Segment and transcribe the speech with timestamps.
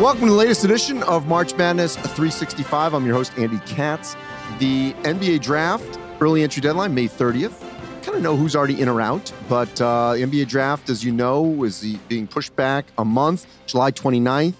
[0.00, 2.94] Welcome to the latest edition of March Madness 365.
[2.94, 4.14] I'm your host, Andy Katz.
[4.58, 7.60] The NBA draft early entry deadline, May 30th.
[8.02, 11.64] Kind of know who's already in or out, but uh, NBA draft, as you know,
[11.64, 14.54] is the, being pushed back a month, July 29th.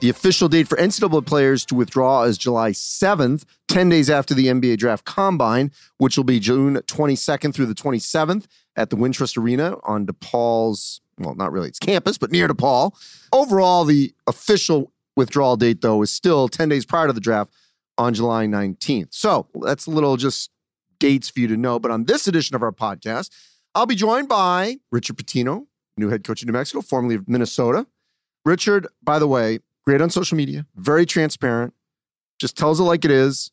[0.00, 4.46] The official date for NCAA players to withdraw is July 7th, 10 days after the
[4.46, 9.76] NBA draft combine, which will be June 22nd through the 27th at the Wintrust Arena
[9.82, 12.92] on DePaul's, well, not really its campus, but near DePaul.
[13.32, 17.52] Overall, the official withdrawal date, though, is still 10 days prior to the draft
[17.98, 19.08] on July 19th.
[19.10, 20.50] So that's a little just
[20.98, 21.78] dates for you to know.
[21.78, 23.30] But on this edition of our podcast,
[23.74, 27.86] I'll be joined by Richard Pitino, new head coach of New Mexico, formerly of Minnesota.
[28.44, 31.74] Richard, by the way, great on social media, very transparent,
[32.38, 33.50] just tells it like it is.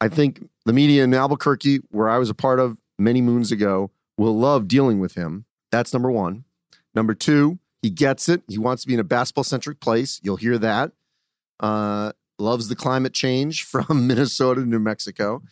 [0.00, 3.90] I think the media in Albuquerque, where I was a part of many moons ago,
[4.16, 5.44] will love dealing with him.
[5.70, 6.44] That's number one.
[6.94, 8.42] Number two, he gets it.
[8.48, 10.20] He wants to be in a basketball centric place.
[10.22, 10.92] You'll hear that.
[11.60, 15.42] Uh, loves the climate change from Minnesota to New Mexico.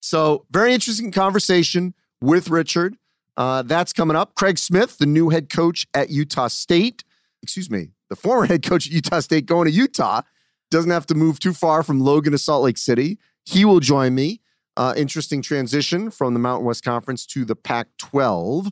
[0.00, 2.96] So, very interesting conversation with Richard.
[3.36, 4.34] Uh, that's coming up.
[4.34, 7.04] Craig Smith, the new head coach at Utah State,
[7.42, 10.22] excuse me, the former head coach at Utah State going to Utah,
[10.70, 13.18] doesn't have to move too far from Logan to Salt Lake City.
[13.44, 14.40] He will join me.
[14.76, 18.70] Uh, interesting transition from the Mountain West Conference to the Pac 12.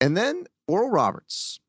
[0.00, 1.60] And then Oral Roberts,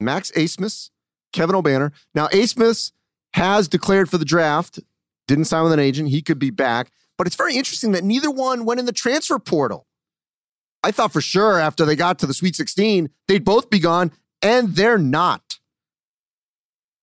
[0.00, 0.90] Max Abmas,
[1.32, 1.92] Kevin Obanor.
[2.14, 2.92] Now, Abmas
[3.34, 4.80] has declared for the draft,
[5.26, 6.10] didn't sign with an agent.
[6.10, 6.90] He could be back.
[7.16, 9.86] But it's very interesting that neither one went in the transfer portal.
[10.82, 14.12] I thought for sure after they got to the Sweet 16, they'd both be gone,
[14.42, 15.58] and they're not.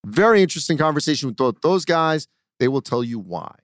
[0.05, 2.27] Very interesting conversation with both those guys.
[2.59, 3.55] They will tell you why.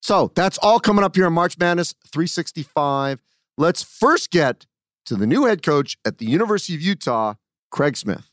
[0.00, 3.22] So that's all coming up here on March Madness 365.
[3.56, 4.66] Let's first get
[5.06, 7.34] to the new head coach at the University of Utah,
[7.70, 8.30] Craig Smith.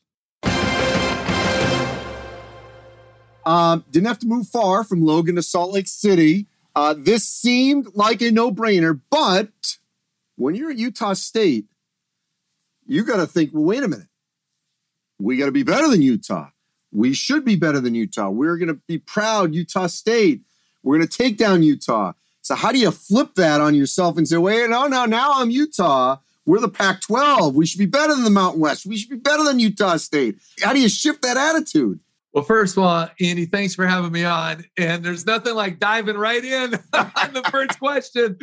[3.46, 6.48] Um, didn't have to move far from Logan to Salt Lake City.
[6.76, 9.78] Uh, this seemed like a no brainer, but
[10.36, 11.66] when you're at Utah State,
[12.86, 14.08] you got to think, well, wait a minute.
[15.20, 16.50] We got to be better than Utah.
[16.92, 18.30] We should be better than Utah.
[18.30, 20.42] We're going to be proud, Utah State.
[20.82, 22.14] We're going to take down Utah.
[22.42, 25.50] So, how do you flip that on yourself and say, wait, no, no, now I'm
[25.50, 26.18] Utah.
[26.50, 27.54] We're the Pac 12.
[27.54, 28.84] We should be better than the Mountain West.
[28.84, 30.40] We should be better than Utah State.
[30.64, 32.00] How do you shift that attitude?
[32.34, 34.66] Well, first of all, Andy, thanks for having me on.
[34.76, 38.40] And there's nothing like diving right in on the first question.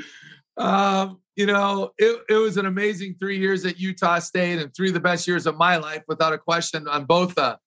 [0.57, 4.87] Um, you know, it, it was an amazing three years at Utah State and three
[4.87, 7.59] of the best years of my life, without a question, on both a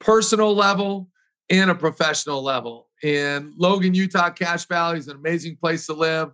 [0.00, 1.10] personal level
[1.50, 2.88] and a professional level.
[3.04, 6.32] And Logan, Utah, Cache Valley is an amazing place to live.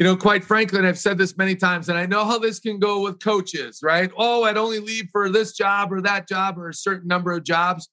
[0.00, 2.58] You know, quite frankly, and I've said this many times, and I know how this
[2.58, 4.10] can go with coaches, right?
[4.16, 7.44] Oh, I'd only leave for this job or that job or a certain number of
[7.44, 7.88] jobs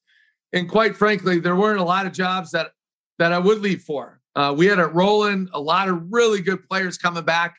[0.54, 2.72] and quite frankly, there weren't a lot of jobs that
[3.20, 4.20] that I would leave for.
[4.36, 7.56] Uh, we had it rolling, a lot of really good players coming back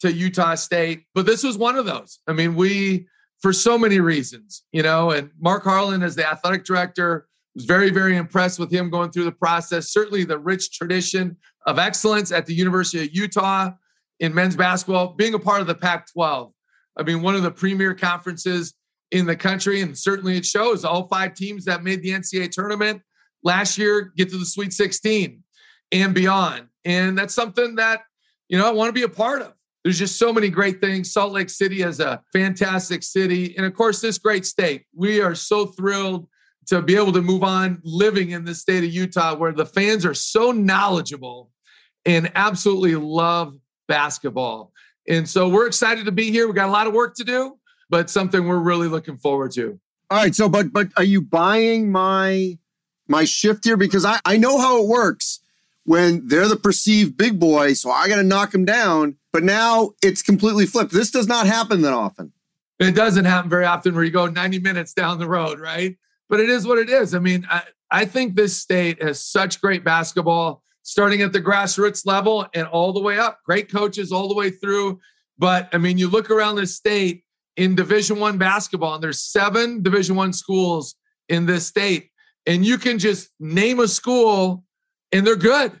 [0.00, 2.20] to Utah State, but this was one of those.
[2.26, 3.06] I mean, we
[3.40, 7.90] for so many reasons, you know, and Mark Harlan as the athletic director was very,
[7.90, 9.88] very impressed with him going through the process.
[9.88, 13.70] Certainly the rich tradition of excellence at the University of Utah
[14.20, 16.52] in men's basketball, being a part of the Pac 12.
[16.96, 18.74] I mean, one of the premier conferences
[19.10, 19.80] in the country.
[19.80, 23.02] And certainly it shows all five teams that made the NCAA tournament
[23.42, 25.42] last year get to the Sweet 16
[25.92, 26.68] and beyond.
[26.84, 28.02] And that's something that,
[28.48, 29.54] you know, I want to be a part of.
[29.84, 31.12] There's just so many great things.
[31.12, 33.56] Salt Lake City is a fantastic city.
[33.56, 34.84] And of course, this great state.
[34.94, 36.28] We are so thrilled
[36.66, 40.04] to be able to move on living in the state of Utah where the fans
[40.04, 41.50] are so knowledgeable
[42.04, 43.54] and absolutely love
[43.88, 44.72] basketball.
[45.08, 46.46] And so we're excited to be here.
[46.46, 47.58] We got a lot of work to do,
[47.90, 49.80] but something we're really looking forward to.
[50.10, 50.34] All right.
[50.34, 52.58] So, but but are you buying my
[53.08, 53.76] my shift here?
[53.76, 55.40] Because I I know how it works
[55.84, 59.16] when they're the perceived big boy, so I got to knock them down.
[59.32, 60.92] But now it's completely flipped.
[60.92, 62.32] This does not happen that often.
[62.78, 65.96] It doesn't happen very often where you go 90 minutes down the road, right?
[66.28, 67.14] But it is what it is.
[67.14, 72.06] I mean, I, I think this state has such great basketball, starting at the grassroots
[72.06, 73.40] level and all the way up.
[73.44, 74.98] Great coaches all the way through.
[75.38, 77.24] But I mean, you look around the state
[77.56, 80.96] in Division One basketball, and there's seven Division One schools
[81.28, 82.10] in this state,
[82.46, 84.64] and you can just name a school,
[85.12, 85.72] and they're good,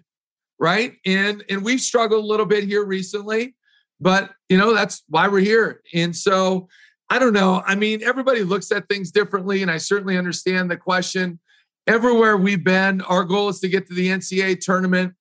[0.58, 0.94] right?
[1.06, 3.54] And and we've struggled a little bit here recently,
[4.00, 5.82] but you know that's why we're here.
[5.94, 6.68] And so
[7.10, 7.62] I don't know.
[7.66, 11.40] I mean, everybody looks at things differently, and I certainly understand the question.
[11.88, 15.14] Everywhere we've been, our goal is to get to the NCAA tournament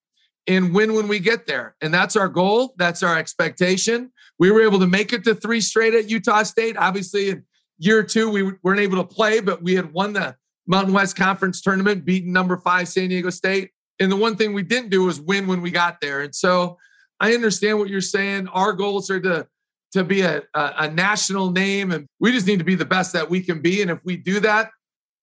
[0.47, 1.77] and win when we get there.
[1.79, 2.73] And that's our goal.
[2.77, 4.11] That's our expectation.
[4.37, 6.75] We were able to make it to three straight at Utah State.
[6.75, 7.45] Obviously, in
[7.77, 10.35] year two, we weren't able to play, but we had won the
[10.67, 13.71] Mountain West Conference tournament, beaten number five San Diego State.
[14.01, 16.19] And the one thing we didn't do was win when we got there.
[16.19, 16.77] And so
[17.21, 18.49] I understand what you're saying.
[18.49, 19.47] Our goals are to
[19.93, 21.93] to be a, a, a, national name.
[21.93, 23.81] And we just need to be the best that we can be.
[23.81, 24.69] And if we do that,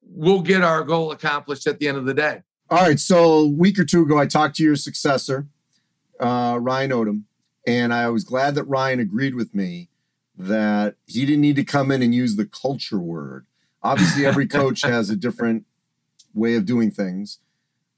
[0.07, 2.43] we'll get our goal accomplished at the end of the day.
[2.71, 2.99] All right.
[2.99, 5.47] So a week or two ago, I talked to your successor,
[6.21, 7.23] uh, Ryan Odom,
[7.67, 9.89] and I was glad that Ryan agreed with me
[10.37, 13.47] that he didn't need to come in and use the culture word.
[13.83, 15.65] Obviously, every coach has a different
[16.33, 17.39] way of doing things,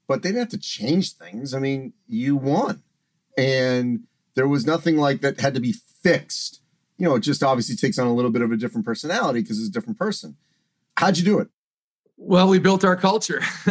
[0.07, 1.53] but they didn't have to change things.
[1.53, 2.83] I mean, you won.
[3.37, 4.03] And
[4.35, 6.61] there was nothing like that had to be fixed.
[6.97, 9.59] You know, it just obviously takes on a little bit of a different personality because
[9.59, 10.37] it's a different person.
[10.97, 11.49] How'd you do it?
[12.17, 13.41] Well, we built our culture.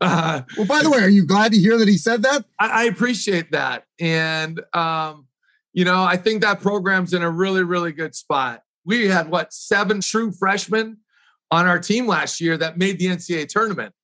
[0.00, 2.44] uh, well, by the way, are you glad to hear that he said that?
[2.58, 3.84] I, I appreciate that.
[3.98, 5.26] And, um,
[5.72, 8.60] you know, I think that program's in a really, really good spot.
[8.84, 10.98] We had what, seven true freshmen
[11.50, 13.94] on our team last year that made the NCAA tournament.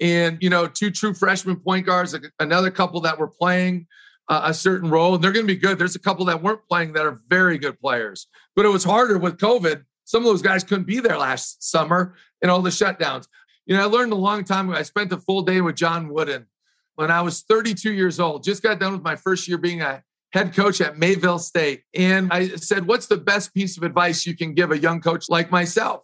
[0.00, 3.86] And, you know, two true freshman point guards, another couple that were playing
[4.28, 5.78] uh, a certain role, and they're going to be good.
[5.78, 9.18] There's a couple that weren't playing that are very good players, but it was harder
[9.18, 9.84] with COVID.
[10.08, 13.26] Some of those guys couldn't be there last summer and all the shutdowns.
[13.66, 14.78] You know, I learned a long time ago.
[14.78, 16.46] I spent a full day with John Wooden
[16.94, 18.42] when I was 32 years old.
[18.42, 20.02] Just got done with my first year being a
[20.32, 21.82] head coach at Mayville State.
[21.94, 25.26] And I said, What's the best piece of advice you can give a young coach
[25.28, 26.02] like myself?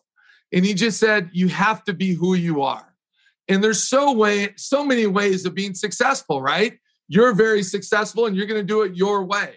[0.52, 2.94] And he just said, You have to be who you are.
[3.48, 6.78] And there's so way, so many ways of being successful, right?
[7.08, 9.56] you're very successful and you're going to do it your way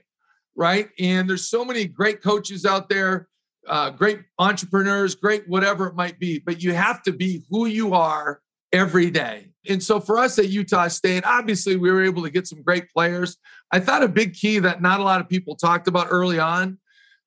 [0.55, 3.27] right and there's so many great coaches out there
[3.67, 7.93] uh, great entrepreneurs great whatever it might be but you have to be who you
[7.93, 8.41] are
[8.71, 12.47] every day and so for us at utah state obviously we were able to get
[12.47, 13.37] some great players
[13.71, 16.77] i thought a big key that not a lot of people talked about early on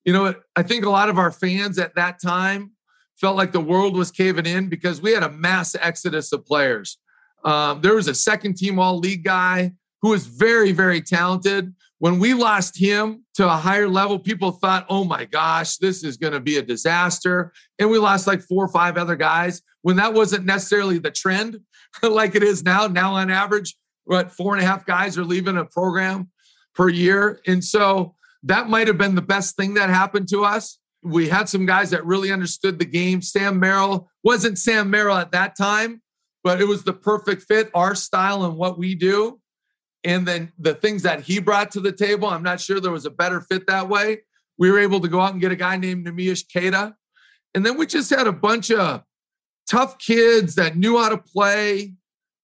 [0.05, 2.73] you know i think a lot of our fans at that time
[3.17, 6.99] felt like the world was caving in because we had a mass exodus of players
[7.45, 9.73] um, there was a second team all league guy
[10.03, 11.75] who was very, very talented.
[12.01, 16.17] When we lost him to a higher level, people thought, oh my gosh, this is
[16.17, 17.53] going to be a disaster.
[17.79, 21.61] And we lost like four or five other guys when that wasn't necessarily the trend
[22.03, 22.87] like it is now.
[22.87, 26.31] Now, on average, what four and a half guys are leaving a program
[26.75, 27.41] per year.
[27.47, 28.15] And so
[28.45, 30.79] that might have been the best thing that happened to us.
[31.03, 33.21] We had some guys that really understood the game.
[33.21, 36.03] Sam Merrill wasn't Sam Merrill at that time,
[36.43, 39.40] but it was the perfect fit, our style and what we do.
[40.05, 43.07] And then the things that he brought to the table, I'm not sure there was
[43.07, 44.21] a better fit that way.
[44.59, 46.95] We were able to go out and get a guy named Neemias Queta.
[47.55, 49.03] And then we just had a bunch of
[49.69, 51.95] tough kids that knew how to play,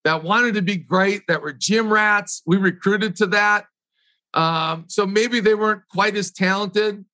[0.05, 2.43] that wanted to be great, that were gym rats.
[2.47, 3.67] We recruited to that.
[4.35, 7.05] Um, so maybe they weren't quite as talented,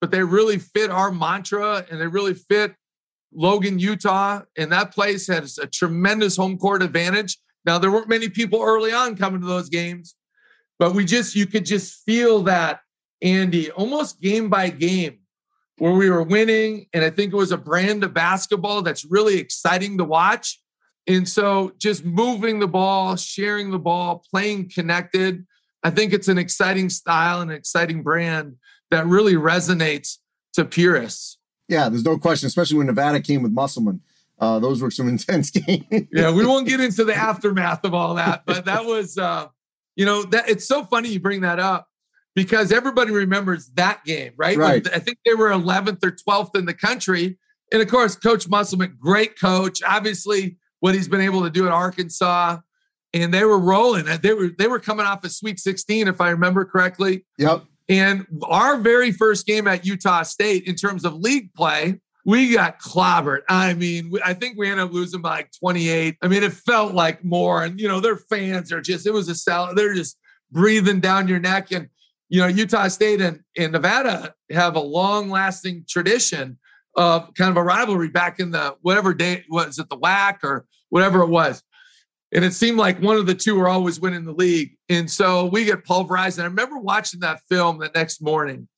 [0.00, 2.74] but they really fit our mantra and they really fit
[3.32, 4.42] Logan, Utah.
[4.56, 7.38] And that place has a tremendous home court advantage.
[7.64, 10.14] Now, there weren't many people early on coming to those games,
[10.78, 12.80] but we just, you could just feel that,
[13.20, 15.18] Andy, almost game by game,
[15.78, 16.86] where we were winning.
[16.92, 20.60] And I think it was a brand of basketball that's really exciting to watch.
[21.06, 25.46] And so just moving the ball, sharing the ball, playing connected.
[25.82, 28.56] I think it's an exciting style and an exciting brand
[28.90, 30.18] that really resonates
[30.54, 31.38] to purists.
[31.68, 34.00] Yeah, there's no question, especially when Nevada came with Musselman.
[34.40, 35.84] Uh, those were some intense games.
[36.12, 39.46] yeah, we won't get into the aftermath of all that, but that was, uh,
[39.96, 41.86] you know, that it's so funny you bring that up
[42.34, 44.56] because everybody remembers that game, right?
[44.56, 44.86] Right.
[44.94, 47.38] I think they were 11th or 12th in the country,
[47.72, 49.82] and of course, Coach Musselman, great coach.
[49.82, 52.58] Obviously, what he's been able to do at Arkansas,
[53.12, 54.04] and they were rolling.
[54.22, 57.26] They were they were coming off a Sweet 16, if I remember correctly.
[57.38, 57.64] Yep.
[57.88, 62.78] And our very first game at Utah State in terms of league play we got
[62.78, 63.40] clobbered.
[63.48, 66.18] I mean, I think we ended up losing by like 28.
[66.20, 67.64] I mean, it felt like more.
[67.64, 69.78] And, you know, their fans are just, it was a salad.
[69.78, 70.18] They're just
[70.52, 71.72] breathing down your neck.
[71.72, 71.88] And,
[72.28, 76.58] you know, Utah State and, and Nevada have a long lasting tradition
[76.96, 80.66] of kind of a rivalry back in the whatever day was it the WAC or
[80.90, 81.62] whatever it was.
[82.32, 84.76] And it seemed like one of the two were always winning the league.
[84.90, 86.36] And so we get pulverized.
[86.36, 88.68] And I remember watching that film the next morning.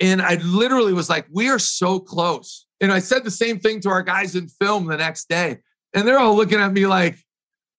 [0.00, 2.66] And I literally was like, we are so close.
[2.80, 5.58] And I said the same thing to our guys in film the next day.
[5.94, 7.16] And they're all looking at me like,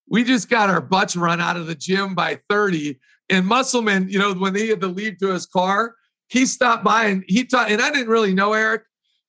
[0.09, 2.99] we just got our butts run out of the gym by 30.
[3.29, 5.95] And Musselman, you know, when he had to leave to his car,
[6.29, 7.71] he stopped by and he talked.
[7.71, 8.83] And I didn't really know Eric,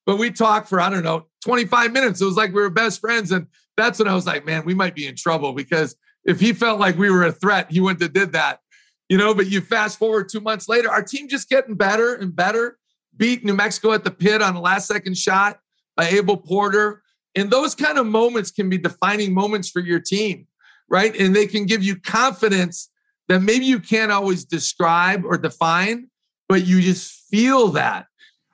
[0.06, 2.20] but we talked for, I don't know, 25 minutes.
[2.20, 3.32] It was like we were best friends.
[3.32, 6.52] And that's when I was like, man, we might be in trouble because if he
[6.52, 8.60] felt like we were a threat, he wouldn't have did that.
[9.08, 12.34] You know, but you fast forward two months later, our team just getting better and
[12.34, 12.78] better.
[13.16, 15.60] Beat New Mexico at the pit on a last second shot
[15.96, 17.02] by Abel Porter.
[17.34, 20.46] And those kind of moments can be defining moments for your team,
[20.88, 21.14] right?
[21.18, 22.90] And they can give you confidence
[23.28, 26.08] that maybe you can't always describe or define,
[26.48, 28.06] but you just feel that.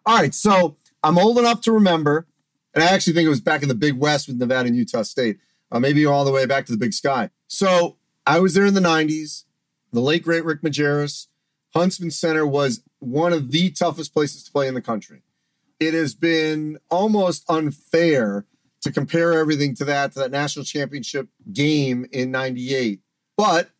[0.06, 0.34] All right.
[0.34, 2.26] So I'm old enough to remember,
[2.74, 5.02] and I actually think it was back in the Big West with Nevada and Utah
[5.02, 5.38] State,
[5.70, 7.30] uh, maybe all the way back to the Big Sky.
[7.46, 7.96] So
[8.26, 9.44] I was there in the 90s.
[9.94, 11.28] The late, great Rick Majerus.
[11.72, 15.22] Huntsman Center was one of the toughest places to play in the country.
[15.78, 18.44] It has been almost unfair
[18.80, 23.02] to compare everything to that, to that national championship game in 98.
[23.36, 23.70] But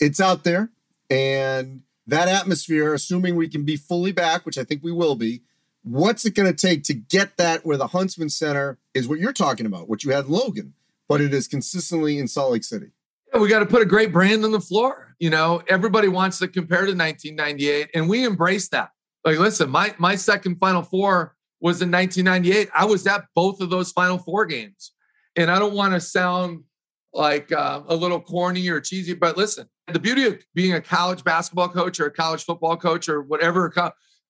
[0.00, 0.70] it's out there.
[1.08, 5.42] And that atmosphere, assuming we can be fully back, which I think we will be,
[5.84, 9.32] what's it going to take to get that where the Huntsman Center is what you're
[9.32, 10.74] talking about, what you had Logan,
[11.06, 12.90] but it is consistently in Salt Lake City?
[13.38, 15.09] We got to put a great brand on the floor.
[15.20, 18.90] You know, everybody wants to compare to 1998, and we embrace that.
[19.24, 22.70] Like, listen, my my second Final Four was in 1998.
[22.74, 24.92] I was at both of those Final Four games,
[25.36, 26.64] and I don't want to sound
[27.12, 31.24] like uh, a little corny or cheesy, but listen, the beauty of being a college
[31.24, 33.72] basketball coach or a college football coach or whatever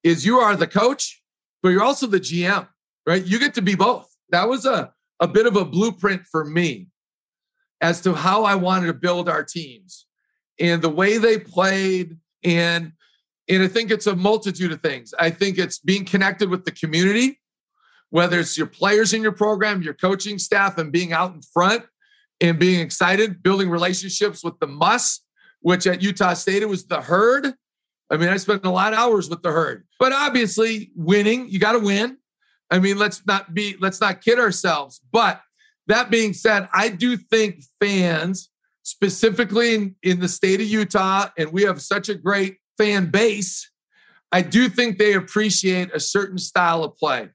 [0.03, 1.23] is you are the coach,
[1.63, 2.67] but you're also the GM,
[3.07, 3.25] right?
[3.25, 4.09] You get to be both.
[4.31, 6.89] That was a, a bit of a blueprint for me
[7.81, 10.07] as to how I wanted to build our teams
[10.61, 12.17] and the way they played.
[12.45, 12.93] And,
[13.49, 15.13] and I think it's a multitude of things.
[15.19, 17.41] I think it's being connected with the community,
[18.11, 21.85] whether it's your players in your program, your coaching staff, and being out in front
[22.41, 25.25] and being excited, building relationships with the MUSS,
[25.61, 27.53] which at Utah State, it was the herd.
[28.11, 31.59] I mean, I spent a lot of hours with the herd, but obviously winning, you
[31.59, 32.19] got to win.
[32.71, 35.01] I mean, let's not be, let's not kid ourselves.
[35.13, 35.41] But
[35.87, 38.50] that being said, I do think fans,
[38.83, 43.71] specifically in, in the state of Utah, and we have such a great fan base,
[44.33, 47.29] I do think they appreciate a certain style of play.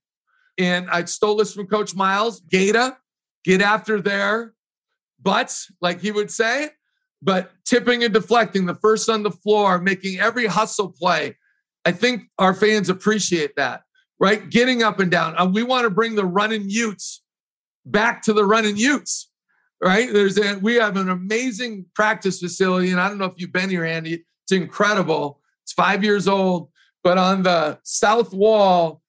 [0.58, 2.98] And I stole this from Coach Miles, Gata,
[3.44, 4.54] get after there
[5.22, 6.70] butts, like he would say,
[7.22, 11.36] but tipping and deflecting, the first on the floor, making every hustle play.
[11.84, 13.82] I think our fans appreciate that,
[14.20, 14.50] right?
[14.50, 15.54] Getting up and down.
[15.54, 17.22] We want to bring the running Utes
[17.86, 19.30] back to the running Utes,
[19.82, 20.12] right?
[20.12, 23.70] There's a, we have an amazing practice facility, and I don't know if you've been
[23.70, 24.26] here, Andy.
[24.44, 25.42] It's incredible.
[25.64, 26.70] It's five years old,
[27.04, 29.02] but on the south wall,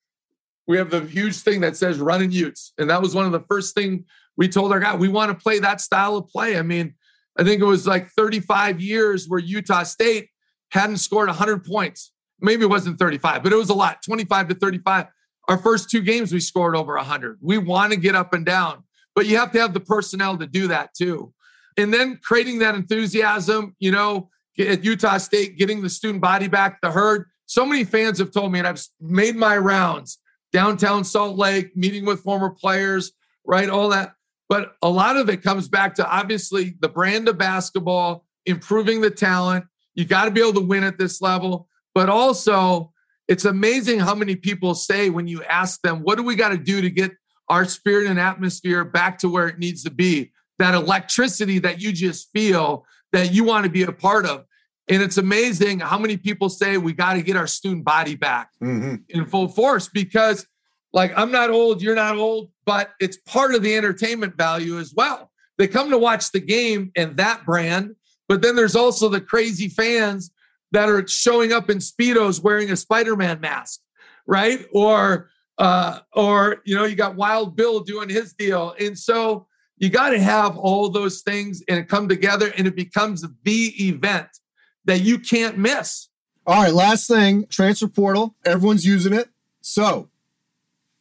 [0.67, 3.45] we have the huge thing that says running Utes, and that was one of the
[3.49, 4.05] first thing
[4.37, 6.59] we told our guy we want to play that style of play.
[6.59, 6.95] I mean,
[7.39, 10.29] I think it was like 35 years where Utah State
[10.71, 12.13] hadn't scored 100 points.
[12.41, 15.07] Maybe it wasn't 35, but it was a lot 25 to 35.
[15.49, 17.39] Our first two games, we scored over 100.
[17.41, 18.85] We want to get up and down,
[19.17, 21.33] but you have to have the personnel to do that too.
[21.79, 26.81] And then creating that enthusiasm, you know, at Utah State, getting the student body back,
[26.81, 27.27] the herd.
[27.47, 30.19] So many fans have told me, and I've made my rounds
[30.53, 33.13] downtown Salt Lake, meeting with former players,
[33.45, 33.69] right?
[33.69, 34.13] All that.
[34.49, 39.11] But a lot of it comes back to obviously the brand of basketball, improving the
[39.11, 39.65] talent.
[39.95, 41.69] You got to be able to win at this level.
[41.95, 42.93] But also,
[43.29, 46.59] it's amazing how many people say when you ask them, what do we got to
[46.59, 47.13] do to get
[47.49, 50.33] our spirit and atmosphere back to where it needs to be?
[50.59, 54.45] That electricity that you just feel that you want to be a part of.
[54.89, 58.51] And it's amazing how many people say we got to get our student body back
[58.63, 58.97] mm-hmm.
[59.09, 60.47] in full force because
[60.93, 64.95] like I'm not old, you're not old, but it's part of the entertainment value as
[64.95, 65.31] well.
[65.59, 67.97] They come to watch the game and that brand,
[68.29, 70.31] but then there's also the crazy fans
[70.73, 73.81] that are showing up in speedos wearing a Spider-Man mask,
[74.27, 74.67] right?
[74.73, 79.47] Or uh, or you know, you got Wild Bill doing his deal, and so
[79.79, 83.87] you got to have all those things and it come together, and it becomes the
[83.87, 84.29] event
[84.85, 86.09] that you can't miss.
[86.47, 88.37] All right, last thing, transfer portal.
[88.45, 89.29] Everyone's using it,
[89.61, 90.09] so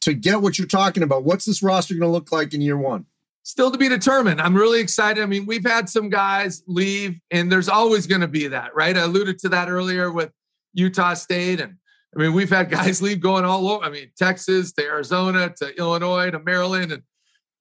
[0.06, 1.24] to get what you're talking about.
[1.24, 3.06] What's this roster going to look like in year one?
[3.42, 4.40] Still to be determined.
[4.40, 5.22] I'm really excited.
[5.22, 8.96] I mean, we've had some guys leave, and there's always going to be that, right?
[8.96, 10.30] I alluded to that earlier with
[10.74, 11.60] Utah State.
[11.60, 11.76] And
[12.14, 13.84] I mean, we've had guys leave going all over.
[13.84, 16.92] I mean, Texas to Arizona to Illinois to Maryland.
[16.92, 17.02] And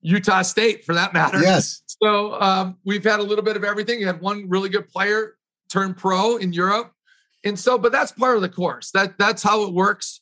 [0.05, 1.41] Utah State for that matter.
[1.41, 1.81] Yes.
[1.87, 3.99] So um, we've had a little bit of everything.
[3.99, 5.35] You had one really good player
[5.67, 6.91] turn pro in Europe,
[7.43, 8.91] and so, but that's part of the course.
[8.91, 10.21] That that's how it works.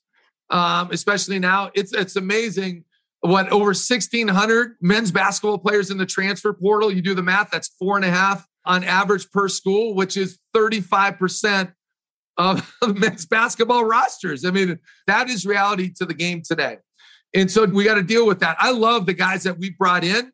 [0.50, 2.86] Um, especially now, it's it's amazing
[3.20, 6.90] what over 1600 men's basketball players in the transfer portal.
[6.90, 7.52] You do the math.
[7.52, 11.72] That's four and a half on average per school, which is 35 percent
[12.38, 14.46] of men's basketball rosters.
[14.46, 16.78] I mean, that is reality to the game today.
[17.34, 18.58] And so we got to deal with that.
[18.60, 20.32] I love the guys that we brought in.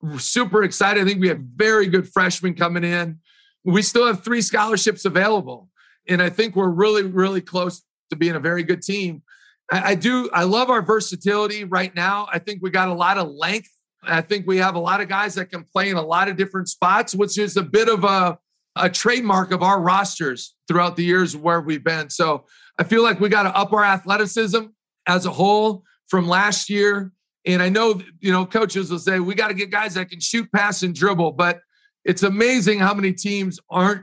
[0.00, 1.02] We're super excited.
[1.02, 3.18] I think we have very good freshmen coming in.
[3.64, 5.68] We still have three scholarships available.
[6.08, 9.22] And I think we're really, really close to being a very good team.
[9.70, 12.28] I, I do, I love our versatility right now.
[12.32, 13.70] I think we got a lot of length.
[14.02, 16.36] I think we have a lot of guys that can play in a lot of
[16.36, 18.38] different spots, which is a bit of a,
[18.78, 22.10] a trademark of our rosters throughout the years where we've been.
[22.10, 22.46] So
[22.78, 24.66] I feel like we got to up our athleticism
[25.06, 27.12] as a whole from last year.
[27.44, 30.20] And I know, you know, coaches will say we got to get guys that can
[30.20, 31.60] shoot, pass, and dribble, but
[32.04, 34.02] it's amazing how many teams aren't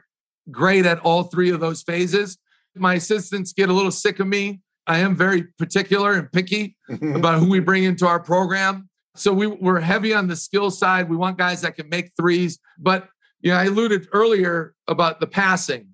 [0.51, 2.37] great at all three of those phases.
[2.75, 4.61] My assistants get a little sick of me.
[4.87, 8.89] I am very particular and picky about who we bring into our program.
[9.15, 11.09] So we, we're heavy on the skill side.
[11.09, 12.59] We want guys that can make threes.
[12.77, 13.07] But
[13.45, 15.89] you know, I alluded earlier about the passing.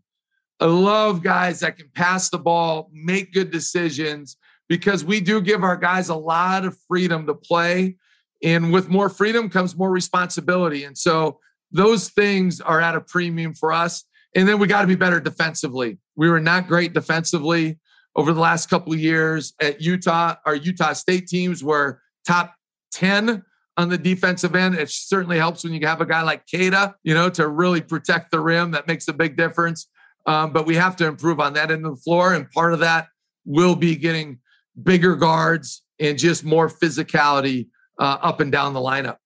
[0.61, 4.37] I love guys that can pass the ball, make good decisions,
[4.69, 7.97] because we do give our guys a lot of freedom to play.
[8.41, 10.85] And with more freedom comes more responsibility.
[10.85, 11.39] And so
[11.73, 14.05] those things are at a premium for us.
[14.33, 15.99] And then we got to be better defensively.
[16.15, 17.79] We were not great defensively
[18.15, 20.35] over the last couple of years at Utah.
[20.45, 22.55] Our Utah State teams were top
[22.93, 23.43] 10
[23.77, 24.75] on the defensive end.
[24.75, 28.31] It certainly helps when you have a guy like Queta, you know, to really protect
[28.31, 28.71] the rim.
[28.71, 29.87] That makes a big difference.
[30.25, 32.33] Um, but we have to improve on that end of the floor.
[32.33, 33.07] And part of that
[33.45, 34.39] will be getting
[34.81, 37.67] bigger guards and just more physicality
[37.99, 39.17] uh, up and down the lineup.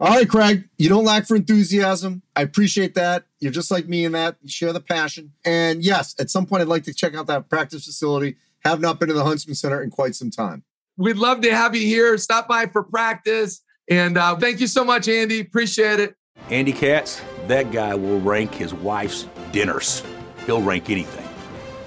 [0.00, 2.22] All right, Craig, you don't lack for enthusiasm.
[2.34, 3.24] I appreciate that.
[3.38, 4.36] You're just like me in that.
[4.42, 5.32] You share the passion.
[5.44, 8.36] And yes, at some point, I'd like to check out that practice facility.
[8.64, 10.64] Have not been to the Huntsman Center in quite some time.
[10.96, 12.18] We'd love to have you here.
[12.18, 13.62] Stop by for practice.
[13.90, 15.40] And uh, thank you so much, Andy.
[15.40, 16.16] Appreciate it.
[16.50, 20.02] Andy Katz, that guy will rank his wife's dinners.
[20.46, 21.26] He'll rank anything.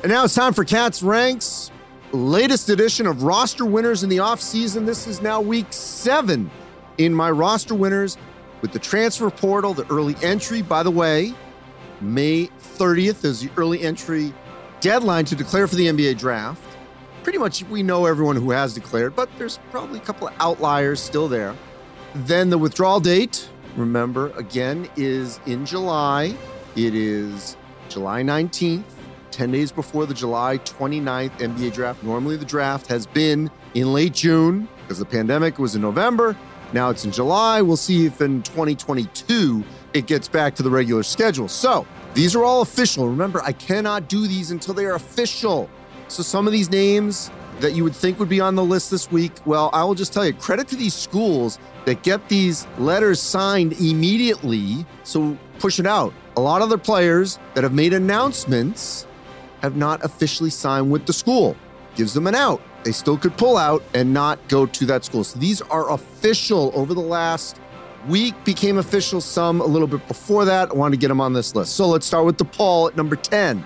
[0.03, 1.71] And now it's time for Katz Ranks,
[2.11, 4.85] latest edition of roster winners in the offseason.
[4.85, 6.49] This is now week seven
[6.97, 8.17] in my roster winners
[8.61, 10.61] with the transfer portal, the early entry.
[10.61, 11.33] By the way,
[12.01, 14.33] May 30th is the early entry
[14.79, 16.61] deadline to declare for the NBA draft.
[17.23, 20.99] Pretty much we know everyone who has declared, but there's probably a couple of outliers
[20.99, 21.55] still there.
[22.19, 26.33] Then the withdrawal date, remember, again, is in July.
[26.77, 27.57] It is
[27.89, 28.85] July 19th,
[29.31, 32.01] 10 days before the July 29th NBA draft.
[32.03, 36.37] Normally the draft has been in late June because the pandemic was in November.
[36.71, 37.61] Now it's in July.
[37.61, 39.61] We'll see if in 2022
[39.93, 41.49] it gets back to the regular schedule.
[41.49, 43.09] So these are all official.
[43.09, 45.69] Remember, I cannot do these until they are official.
[46.07, 49.11] So some of these names that you would think would be on the list this
[49.11, 53.21] week, well, I will just tell you credit to these schools that get these letters
[53.21, 54.85] signed immediately.
[55.03, 56.13] So push it out.
[56.37, 59.07] A lot of the players that have made announcements
[59.61, 61.55] have not officially signed with the school.
[61.95, 65.23] Gives them an out they still could pull out and not go to that school.
[65.23, 67.59] So these are official over the last
[68.07, 70.69] week, became official, some a little bit before that.
[70.69, 71.75] I wanted to get them on this list.
[71.75, 73.65] So let's start with DePaul at number 10.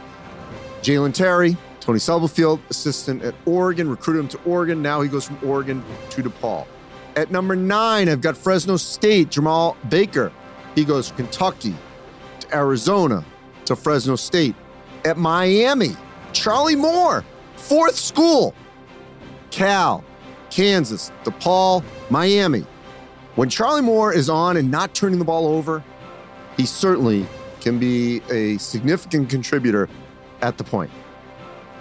[0.82, 1.58] Jalen Terry,
[1.89, 4.80] Tony Stubblefield, assistant at Oregon, recruited him to Oregon.
[4.80, 6.67] Now he goes from Oregon to DePaul.
[7.15, 10.32] At number nine, I've got Fresno State, Jemarl Baker.
[10.75, 11.73] He goes from Kentucky
[12.41, 13.25] to Arizona
[13.65, 14.54] to Fresno State.
[15.04, 15.97] At Miami,
[16.32, 17.25] Charlie Moore,
[17.56, 18.54] fourth school,
[19.49, 20.04] Cal,
[20.52, 22.67] Kansas, DePaul, Miami.
[23.34, 25.84] When Charlie Moore is on and not turning the ball over,
[26.56, 27.25] he certainly
[27.62, 29.89] can be a significant contributor
[30.43, 30.91] at the point.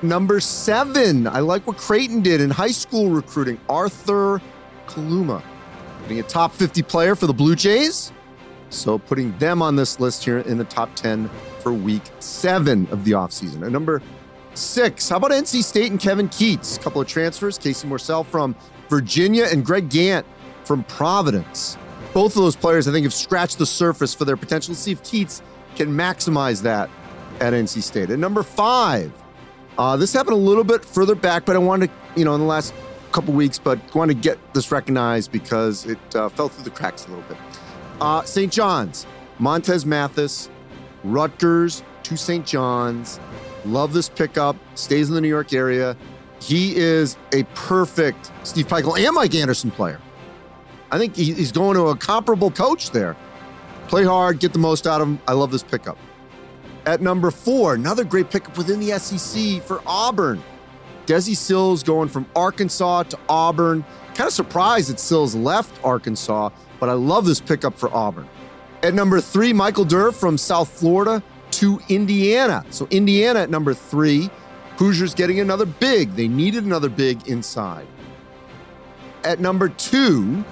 [0.02, 3.60] Number seven, I like what Creighton did in high school recruiting.
[3.68, 4.40] Arthur
[4.86, 5.42] Kaluma,
[6.06, 8.12] being a top 50 player for the Blue Jays.
[8.70, 11.28] So putting them on this list here in the top 10
[11.60, 13.62] for week seven of the offseason.
[13.62, 14.02] And number
[14.58, 15.08] Six.
[15.08, 16.78] How about NC State and Kevin Keatts?
[16.78, 17.58] A couple of transfers.
[17.58, 18.56] Casey Morsell from
[18.88, 20.24] Virginia and Greg Gantt
[20.64, 21.78] from Providence.
[22.12, 24.74] Both of those players, I think, have scratched the surface for their potential.
[24.74, 25.42] see if Keatts
[25.76, 26.90] can maximize that
[27.40, 28.10] at NC State.
[28.10, 29.12] And number five,
[29.78, 32.40] uh, this happened a little bit further back, but I wanted to, you know, in
[32.40, 32.74] the last
[33.12, 37.06] couple weeks, but want to get this recognized because it uh, fell through the cracks
[37.06, 37.38] a little bit.
[38.00, 38.52] Uh, St.
[38.52, 39.06] John's,
[39.38, 40.50] Montez Mathis,
[41.04, 42.44] Rutgers to St.
[42.44, 43.20] John's.
[43.64, 44.56] Love this pickup.
[44.74, 45.96] Stays in the New York area.
[46.40, 50.00] He is a perfect Steve Pikiell and Mike Anderson player.
[50.90, 53.16] I think he's going to a comparable coach there.
[53.88, 55.20] Play hard, get the most out of him.
[55.26, 55.98] I love this pickup.
[56.88, 60.42] At number four, another great pickup within the SEC for Auburn.
[61.04, 63.84] Desi Sills going from Arkansas to Auburn.
[64.14, 66.48] Kind of surprised that Sills left Arkansas,
[66.80, 68.26] but I love this pickup for Auburn.
[68.82, 72.64] At number three, Michael Durr from South Florida to Indiana.
[72.70, 74.30] So Indiana at number three.
[74.78, 76.14] Hoosiers getting another big.
[76.14, 77.86] They needed another big inside.
[79.24, 80.42] At number two,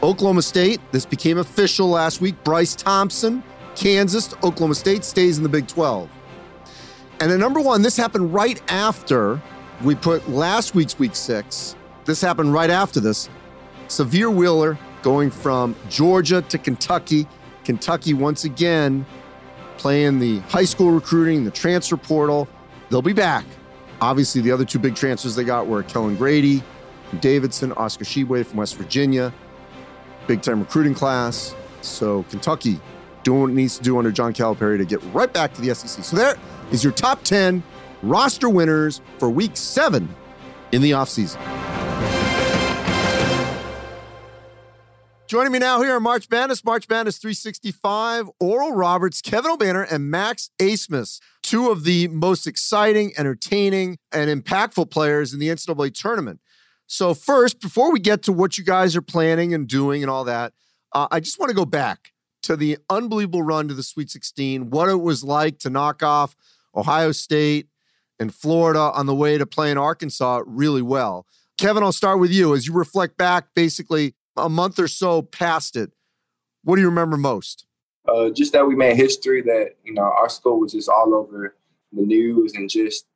[0.00, 0.80] Oklahoma State.
[0.92, 2.36] This became official last week.
[2.44, 3.42] Bryce Thompson,
[3.76, 6.10] Kansas Oklahoma State, stays in the Big 12.
[7.20, 9.40] And at number one, this happened right after
[9.82, 11.76] we put last week's week six.
[12.04, 13.28] This happened right after this.
[13.88, 17.26] Sahvir Wheeler going from Georgia to Kentucky.
[17.64, 19.06] Kentucky once again
[19.76, 22.48] playing the high school recruiting, the transfer portal.
[22.90, 23.44] They'll be back.
[24.00, 26.62] Obviously, the other two big transfers they got were Kellen Grady,
[27.20, 29.32] Davidson, Oscar Tshiebwe from West Virginia.
[30.26, 31.54] Big time recruiting class.
[31.82, 32.80] So Kentucky
[33.26, 35.74] doing what it needs to do under John Calipari to get right back to the
[35.74, 36.04] SEC.
[36.04, 36.36] So there
[36.70, 37.60] is your top 10
[38.00, 40.08] roster winners for week seven
[40.70, 41.40] in the offseason.
[45.26, 50.08] Joining me now here on March Madness, March Madness 365, Oral Roberts, Kevin Obanor, and
[50.08, 56.38] Max Abmas, two of the most exciting, entertaining, and impactful players in the NCAA tournament.
[56.86, 60.22] So, first, before we get to what you guys are planning and doing and all
[60.22, 60.52] that,
[60.92, 62.12] uh, I just want to go back
[62.46, 66.36] to the unbelievable run to the Sweet 16, what it was like to knock off
[66.76, 67.66] Ohio State
[68.20, 71.26] and Florida on the way to playing Arkansas really well.
[71.58, 72.54] Kevin, I'll start with you.
[72.54, 75.90] As you reflect back basically a month or so past it,
[76.62, 77.66] what do you remember most?
[78.06, 81.56] Uh, just that we made history, that, you know, our school was just all over
[81.92, 83.06] the news and just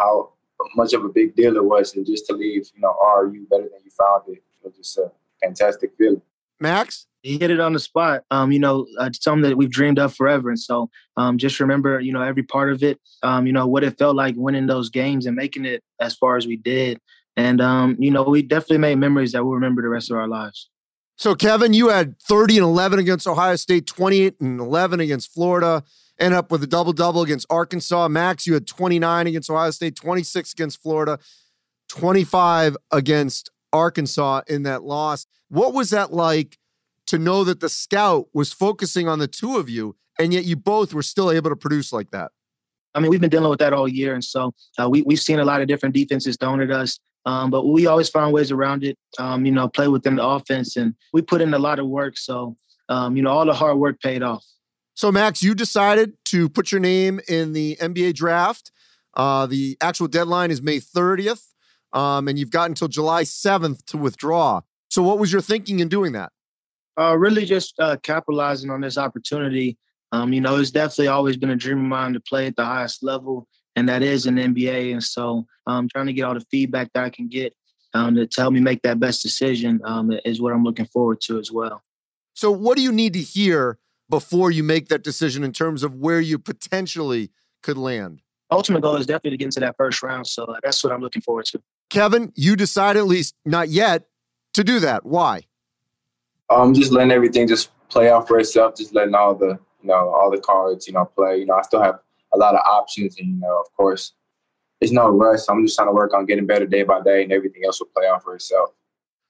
[0.00, 0.32] how
[0.74, 1.94] much of a big deal it was.
[1.94, 4.98] And just to leave, you know, RU better than you found it, it was just
[4.98, 6.22] a fantastic feeling.
[6.64, 7.06] Max?
[7.22, 8.24] He hit it on the spot.
[8.30, 10.48] Um, you know, uh, something that we've dreamed of forever.
[10.50, 13.84] And so um, just remember, you know, every part of it, um, you know, what
[13.84, 16.98] it felt like winning those games and making it as far as we did.
[17.36, 20.28] And, um, you know, we definitely made memories that we'll remember the rest of our
[20.28, 20.68] lives.
[21.16, 25.84] So, Kevin, you had 30 and 11 against Ohio State, 28 and 11 against Florida,
[26.18, 28.08] end up with a double double against Arkansas.
[28.08, 31.18] Max, you had 29 against Ohio State, 26 against Florida,
[31.88, 35.26] 25 against Arkansas in that loss.
[35.48, 36.58] What was that like
[37.08, 40.56] to know that the scout was focusing on the two of you, and yet you
[40.56, 42.30] both were still able to produce like that?
[42.94, 45.40] I mean, we've been dealing with that all year, and so uh, we we've seen
[45.40, 46.98] a lot of different defenses thrown at us.
[47.26, 48.98] Um, but we always found ways around it.
[49.18, 52.16] Um, you know, play within the offense, and we put in a lot of work.
[52.16, 52.56] So,
[52.88, 54.44] um, you know, all the hard work paid off.
[54.94, 58.70] So, Max, you decided to put your name in the NBA draft.
[59.14, 61.53] Uh, the actual deadline is May 30th,
[61.94, 64.60] um, and you've got until July 7th to withdraw.
[64.90, 66.32] So, what was your thinking in doing that?
[66.98, 69.78] Uh, really, just uh, capitalizing on this opportunity.
[70.12, 72.64] Um, you know, it's definitely always been a dream of mine to play at the
[72.64, 74.92] highest level and that is an NBA.
[74.92, 77.54] And so um, trying to get all the feedback that I can get
[77.92, 81.38] um, to help me make that best decision um, is what I'm looking forward to
[81.38, 81.82] as well.
[82.34, 83.78] So, what do you need to hear
[84.10, 87.30] before you make that decision in terms of where you potentially
[87.62, 88.22] could land?
[88.50, 90.26] Ultimate goal is definitely to get into that first round.
[90.26, 91.62] So that's what I'm looking forward to.
[91.94, 94.06] Kevin, you decide at least not yet
[94.54, 95.06] to do that.
[95.06, 95.42] Why?
[96.50, 98.76] Um, just letting everything just play out for itself.
[98.76, 101.38] Just letting all the you know all the cards you know play.
[101.38, 102.00] You know, I still have
[102.34, 103.16] a lot of options.
[103.18, 104.12] And, you know, of course,
[104.80, 105.40] there's no rush.
[105.48, 107.88] I'm just trying to work on getting better day by day, and everything else will
[107.96, 108.70] play out for itself.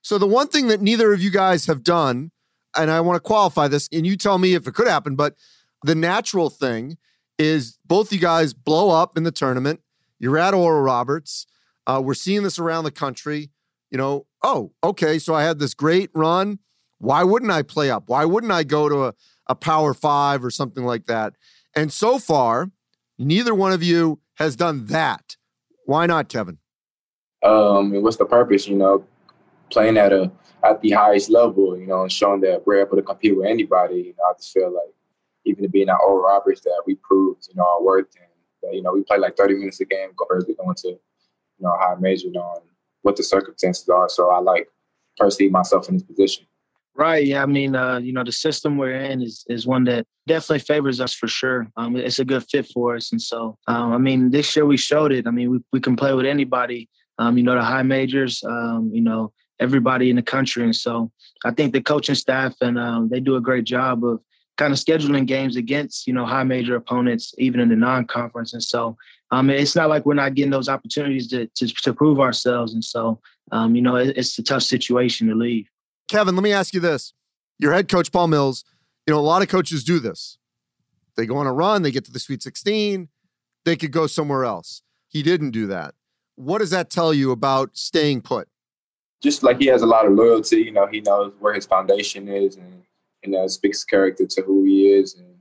[0.02, 2.30] So, the one thing that neither of you guys have done,
[2.76, 5.36] and I want to qualify this, and you tell me if it could happen, but
[5.82, 6.98] the natural thing
[7.38, 9.80] is both you guys blow up in the tournament.
[10.18, 11.46] You're at Oral Roberts.
[11.86, 13.50] Uh, we're seeing this around the country.
[13.90, 16.58] You know, oh, okay, so I had this great run.
[16.98, 18.04] Why wouldn't I play up?
[18.06, 19.14] Why wouldn't I go to a,
[19.46, 21.34] a power five or something like that?
[21.76, 22.70] And so far,
[23.18, 25.36] Neither one of you has done that.
[25.86, 26.58] Why not, Kevin?
[27.42, 28.66] Um, what's the purpose?
[28.66, 29.04] You know,
[29.70, 30.32] playing at a
[30.64, 33.96] at the highest level, you know, and showing that we're able to compete with anybody.
[33.96, 34.94] You know, I just feel like
[35.44, 38.28] even to be in that Oral Roberts that we proved, you know, our worth and
[38.62, 40.98] that, you know, we play like 30 minutes a game compared to going to,
[41.58, 42.64] you know, high major, you know, and
[43.02, 44.08] what the circumstances are.
[44.08, 44.68] So I like
[45.16, 46.46] perceive myself in this position.
[46.96, 47.26] Right.
[47.26, 47.42] Yeah.
[47.42, 51.00] I mean, uh, you know, the system we're in is is one that definitely favors
[51.00, 51.66] us for sure.
[51.76, 54.76] Um, it's a good fit for us, and so um, I mean, this year we
[54.76, 55.26] showed it.
[55.26, 56.88] I mean, we we can play with anybody.
[57.18, 58.44] Um, you know, the high majors.
[58.44, 61.10] Um, you know, everybody in the country, and so
[61.44, 64.20] I think the coaching staff and um, they do a great job of
[64.56, 68.62] kind of scheduling games against you know high major opponents, even in the non-conference, and
[68.62, 68.96] so
[69.34, 72.84] um, it's not like we're not getting those opportunities to to, to prove ourselves, and
[72.84, 73.20] so
[73.52, 75.68] um, you know, it, it's a tough situation to leave.
[76.08, 77.12] Kevin, let me ask you this.
[77.58, 78.64] Your head coach, Paul Mills,
[79.06, 80.38] you know, a lot of coaches do this.
[81.16, 83.08] They go on a run, they get to the Sweet 16,
[83.64, 84.82] they could go somewhere else.
[85.08, 85.94] He didn't do that.
[86.34, 88.48] What does that tell you about staying put?
[89.22, 92.28] Just like he has a lot of loyalty, you know, he knows where his foundation
[92.28, 92.82] is and,
[93.22, 95.14] you know, speaks character to who he is.
[95.14, 95.33] And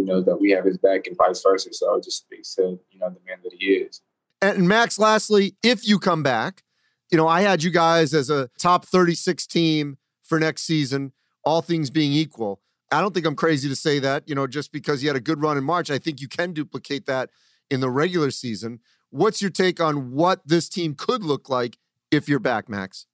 [0.00, 1.72] he knows that we have his back and vice versa.
[1.72, 4.00] So it just speaks to, you know, the man that he is.
[4.42, 6.62] And Max, lastly, if you come back,
[7.10, 11.12] you know, I had you guys as a top 36 team for next season,
[11.44, 12.60] all things being equal.
[12.90, 15.20] I don't think I'm crazy to say that, you know, just because you had a
[15.20, 15.90] good run in March.
[15.90, 17.30] I think you can duplicate that
[17.70, 18.80] in the regular season.
[19.10, 21.76] What's your take on what this team could look like
[22.10, 23.06] if you're back, Max?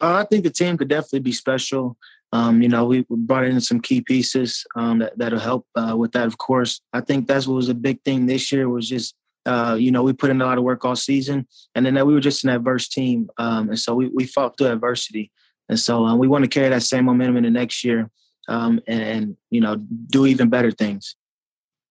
[0.00, 1.96] Uh, I think the team could definitely be special.
[2.34, 6.12] Um, you know, we brought in some key pieces um, that that'll help uh, with
[6.12, 6.26] that.
[6.26, 9.14] Of course, I think that's what was a big thing this year was just
[9.46, 12.14] uh, you know, we put in a lot of work all season, and then we
[12.14, 15.30] were just an adverse team, um, and so we we fought through adversity,
[15.68, 18.10] and so um, we want to carry that same momentum into next year,
[18.48, 21.16] um, and, and, you know, do even better things.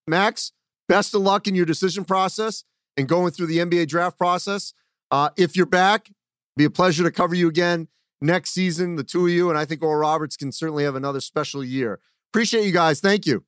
[0.08, 0.52] Max,
[0.90, 2.64] best of luck in your decision process
[2.98, 4.74] and going through the NBA draft process.
[5.12, 6.10] Uh, if you're back,
[6.58, 7.88] be a pleasure to cover you again
[8.24, 11.20] next season, the two of you, and I think Oral Roberts can certainly have another
[11.20, 12.00] special year.
[12.32, 13.00] Appreciate you guys.
[13.00, 13.44] Thank you.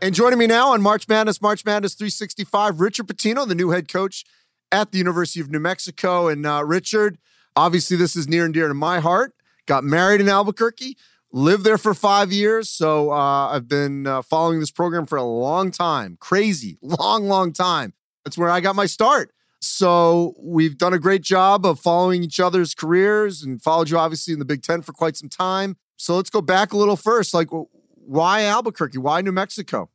[0.00, 3.88] And joining me now on March Madness, March Madness 365, Richard Pitino, the new head
[3.88, 4.24] coach
[4.70, 6.28] at the University of New Mexico.
[6.28, 7.18] And uh, Richard,
[7.56, 9.32] obviously, this is near and dear to my heart.
[9.66, 10.96] Got married in Albuquerque,
[11.32, 12.70] lived there for five years.
[12.70, 16.16] So uh, I've been uh, following this program for a long time.
[16.20, 17.92] Crazy, long, long time.
[18.24, 19.32] That's where I got my start.
[19.60, 24.32] So we've done a great job of following each other's careers and followed you obviously
[24.32, 25.76] in the Big Ten for quite some time.
[25.96, 27.34] So let's go back a little first.
[27.34, 28.98] Like, why Albuquerque?
[28.98, 29.90] Why New Mexico?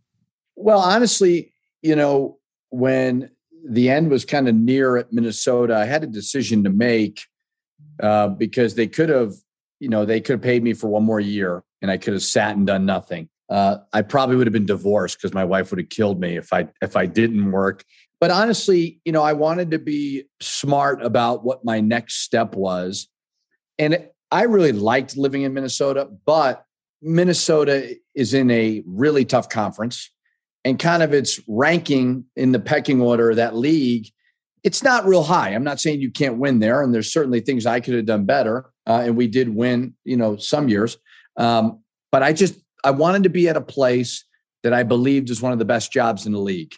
[0.56, 2.38] Well, honestly, you know,
[2.69, 3.30] when
[3.67, 7.21] the end was kind of near at Minnesota, I had a decision to make
[8.02, 9.34] uh, because they could have,
[9.80, 12.23] you know, they could have paid me for one more year and I could have
[12.23, 13.30] sat and done nothing.
[13.49, 16.52] Uh, I probably would have been divorced because my wife would have killed me if
[16.54, 17.84] I if I didn't work.
[18.19, 23.08] But honestly, you know, I wanted to be smart about what my next step was,
[23.78, 26.65] and I really liked living in Minnesota, but
[27.02, 30.10] Minnesota is in a really tough conference
[30.65, 34.08] and kind of its ranking in the pecking order of that league,
[34.63, 35.49] it's not real high.
[35.49, 38.26] I'm not saying you can't win there, and there's certainly things I could have done
[38.26, 40.97] better, uh, and we did win, you know, some years.
[41.36, 44.23] Um, but I just I wanted to be at a place
[44.63, 46.73] that I believed is one of the best jobs in the league.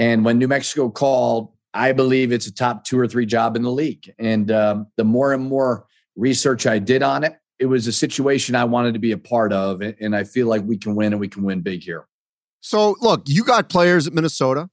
[0.00, 3.62] And when New Mexico called, I believe it's a top two or three job in
[3.62, 4.10] the league.
[4.18, 5.84] And um, the more and more
[6.16, 9.52] research I did on it, it was a situation I wanted to be a part
[9.52, 12.06] of, and I feel like we can win and we can win big here.
[12.62, 14.70] So, look, you got players at Minnesota.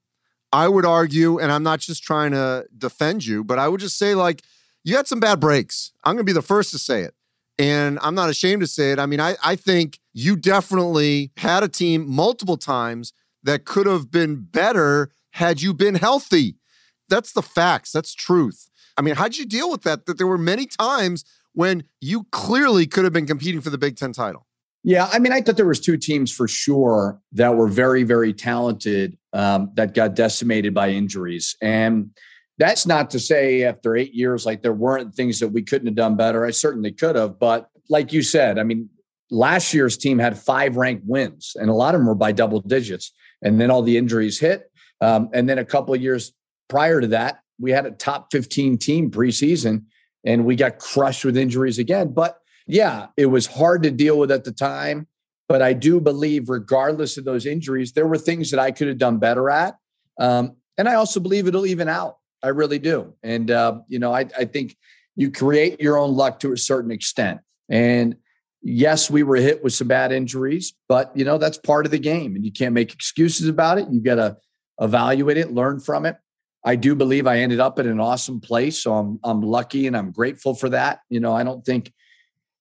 [0.53, 3.97] I would argue, and I'm not just trying to defend you, but I would just
[3.97, 4.43] say, like,
[4.85, 5.91] you had some bad breaks.
[6.05, 7.13] I'm going to be the first to say it.
[7.59, 8.99] And I'm not ashamed to say it.
[8.99, 13.11] I mean, I, I think you definitely had a team multiple times
[13.43, 16.55] that could have been better had you been healthy.
[17.09, 17.91] That's the facts.
[17.91, 18.69] That's truth.
[18.97, 20.07] I mean, how'd you deal with that?
[20.07, 21.23] That there were many times
[21.53, 24.47] when you clearly could have been competing for the Big Ten title.
[24.83, 28.33] Yeah, I mean, I thought there was two teams for sure that were very, very
[28.33, 32.09] talented um, that got decimated by injuries, and
[32.57, 35.95] that's not to say after eight years, like there weren't things that we couldn't have
[35.95, 36.45] done better.
[36.45, 38.89] I certainly could have, but like you said, I mean,
[39.29, 42.61] last year's team had five ranked wins, and a lot of them were by double
[42.61, 43.11] digits,
[43.43, 44.71] and then all the injuries hit,
[45.01, 46.33] um, and then a couple of years
[46.67, 49.85] prior to that, we had a top fifteen team preseason
[50.25, 52.13] and we got crushed with injuries again.
[52.13, 55.07] But yeah, it was hard to deal with at the time.
[55.49, 58.97] But I do believe, regardless of those injuries, there were things that I could have
[58.97, 59.75] done better at.
[60.19, 62.17] Um, and I also believe it'll even out.
[62.43, 63.13] I really do.
[63.23, 64.75] And, uh, you know, I, I think
[65.15, 67.39] you create your own luck to a certain extent.
[67.69, 68.17] And
[68.61, 71.99] yes, we were hit with some bad injuries, but, you know, that's part of the
[71.99, 72.35] game.
[72.35, 73.87] And you can't make excuses about it.
[73.89, 74.37] You got to
[74.79, 76.17] evaluate it, learn from it.
[76.63, 78.79] I do believe I ended up in an awesome place.
[78.79, 80.99] So I'm I'm lucky and I'm grateful for that.
[81.09, 81.93] You know, I don't think,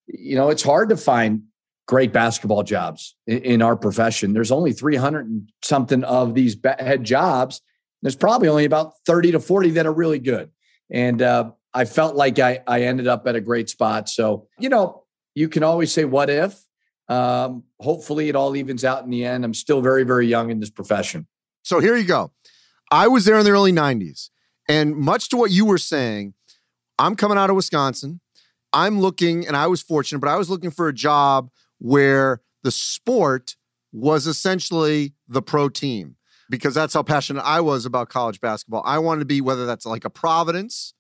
[0.07, 1.43] you know, it's hard to find
[1.87, 4.33] great basketball jobs in, in our profession.
[4.33, 7.61] There's only 300 and something of these head jobs.
[8.03, 10.51] There's probably only about 30 to 40 that are really good.
[10.91, 14.09] And uh, I felt like I, I ended up at a great spot.
[14.09, 16.61] So, you know, you can always say, what if?
[17.09, 19.45] Um, hopefully it all evens out in the end.
[19.45, 21.27] I'm still very, very young in this profession.
[21.67, 22.31] So here you go.
[22.93, 24.31] I was there in the early 90s.
[24.69, 26.35] And much to what you were saying,
[26.97, 28.21] I'm coming out of Wisconsin.
[28.73, 32.71] I'm looking, and I was fortunate, but I was looking for a job where the
[32.71, 33.57] sport
[33.91, 36.15] was essentially the pro team
[36.49, 38.85] because that's how passionate I was about college basketball.
[38.87, 40.95] I wanted to be, whether that's like a Providence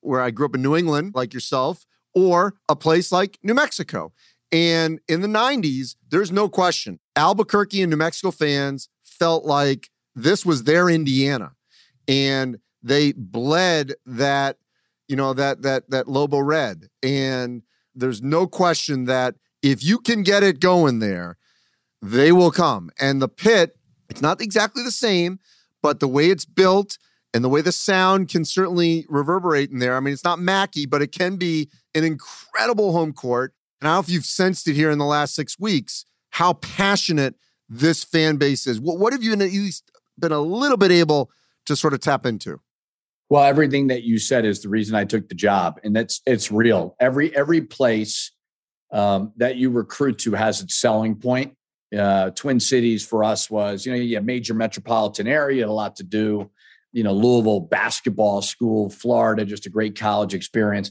[0.00, 4.14] where I grew up in New England, like yourself, or a place like New Mexico.
[4.50, 9.90] And in the 90s, there's no question, Albuquerque and New Mexico fans felt like
[10.22, 11.52] this was their Indiana.
[12.06, 14.58] And they bled that,
[15.08, 16.88] you know, that that that Lobo red.
[17.02, 17.62] And
[17.94, 21.36] there's no question that if you can get it going there,
[22.00, 22.90] they will come.
[23.00, 23.76] And the pit,
[24.08, 25.38] it's not exactly the same,
[25.82, 26.98] but the way it's built
[27.34, 29.96] and the way the sound can certainly reverberate in there.
[29.96, 33.52] I mean, it's not Mackey, but it can be an incredible home court.
[33.80, 36.54] And I don't know if you've sensed it here in the last six weeks, how
[36.54, 37.34] passionate
[37.68, 38.80] this fan base is.
[38.80, 41.30] What, what have you at least been a little bit able
[41.66, 42.60] to sort of tap into?
[43.30, 46.50] Well, everything that you said is the reason I took the job, and that's it's
[46.50, 46.96] real.
[46.98, 48.32] Every every place
[48.90, 51.54] um, that you recruit to has its selling point.
[51.96, 56.04] Uh, Twin Cities for us was, you know, yeah, major metropolitan area, a lot to
[56.04, 56.50] do.
[56.92, 60.90] You know, Louisville basketball school, Florida, just a great college experience.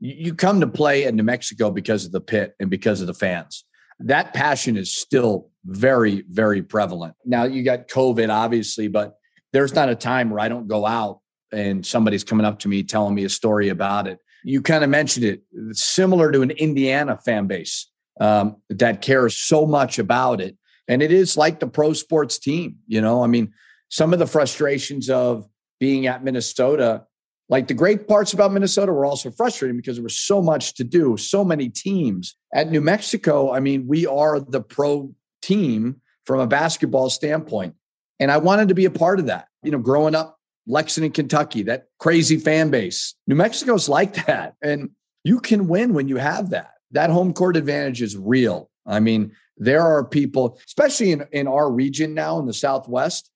[0.00, 3.06] You, you come to play in New Mexico because of the pit and because of
[3.06, 3.64] the fans.
[4.00, 7.14] That passion is still very, very prevalent.
[7.24, 9.16] Now you got COVID, obviously, but
[9.52, 11.20] there's not a time where I don't go out
[11.52, 14.18] and somebody's coming up to me telling me a story about it.
[14.44, 19.36] You kind of mentioned it, it's similar to an Indiana fan base um, that cares
[19.36, 20.56] so much about it.
[20.86, 23.22] And it is like the pro sports team, you know.
[23.22, 23.52] I mean,
[23.88, 25.46] some of the frustrations of
[25.80, 27.04] being at Minnesota,
[27.48, 30.84] like the great parts about Minnesota were also frustrating because there was so much to
[30.84, 32.36] do, so many teams.
[32.54, 37.74] At New Mexico, I mean, we are the pro team from a basketball standpoint.
[38.20, 39.48] And I wanted to be a part of that.
[39.62, 43.14] You know, growing up Lexington, Kentucky, that crazy fan base.
[43.26, 44.54] New Mexico's like that.
[44.62, 44.90] And
[45.24, 46.72] you can win when you have that.
[46.90, 48.70] That home court advantage is real.
[48.86, 53.30] I mean, there are people, especially in, in our region now in the Southwest.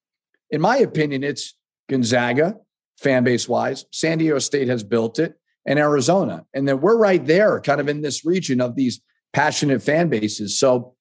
[0.50, 1.54] In my opinion, it's
[1.88, 2.56] Gonzaga,
[3.02, 3.84] fan base wise.
[3.90, 5.34] San Diego State has built it,
[5.66, 6.46] and Arizona.
[6.54, 9.00] And then we're right there, kind of in this region of these
[9.32, 10.58] passionate fan bases.
[10.58, 10.94] So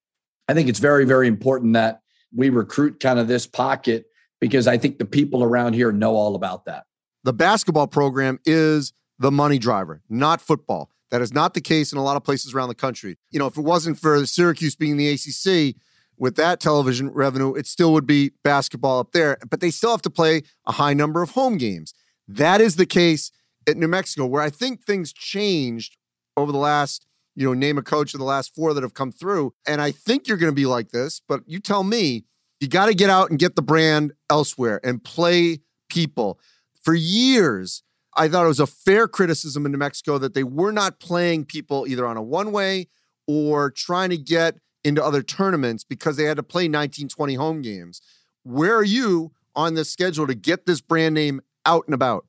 [0.48, 2.02] I think it's very, very important that
[2.36, 4.06] we recruit kind of this pocket
[4.40, 6.86] because I think the people around here know all about that.
[7.24, 10.90] The basketball program is the money driver, not football.
[11.12, 13.18] That is not the case in a lot of places around the country.
[13.32, 15.76] You know, if it wasn't for Syracuse being the ACC
[16.22, 20.04] with that television revenue, it still would be basketball up there, but they still have
[20.04, 21.96] to play a high number of home games.
[22.28, 23.32] That is the case
[23.68, 25.98] at New Mexico, where I think things changed
[26.38, 29.12] over the last, you know, name a coach of the last four that have come
[29.12, 29.56] through.
[29.66, 32.26] And I think you're going to be like this, but you tell me
[32.60, 36.40] you got to get out and get the brand elsewhere and play people.
[36.84, 37.82] For years,
[38.16, 41.46] I thought it was a fair criticism in New Mexico that they were not playing
[41.46, 42.90] people either on a one way
[43.28, 47.62] or trying to get into other tournaments because they had to play 19, 20 home
[47.62, 48.02] games.
[48.44, 52.26] Where are you on the schedule to get this brand name out and about?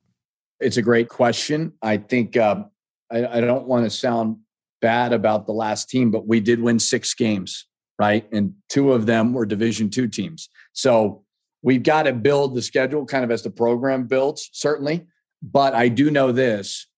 [0.61, 1.73] It's a great question.
[1.83, 2.65] I think uh,
[3.11, 4.37] I, I don't want to sound
[4.81, 7.67] bad about the last team, but we did win six games
[8.03, 8.27] right?
[8.33, 10.49] And two of them were Division two teams.
[10.73, 11.25] So
[11.63, 15.07] we've got to build the schedule kind of as the program builds, certainly.
[15.41, 16.89] But I do know this